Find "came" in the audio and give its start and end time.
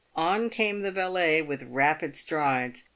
0.49-0.81